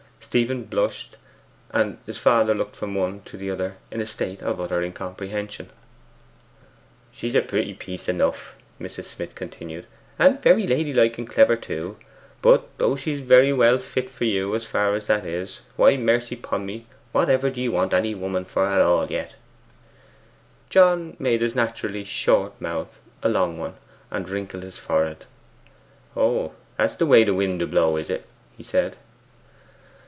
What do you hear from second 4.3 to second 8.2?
of utter incomprehension. 'She's a pretty piece